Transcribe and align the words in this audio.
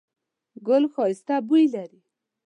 ګل 0.67 0.83
ښایسته 0.93 1.35
بوی 1.47 1.65
لري 1.73 1.99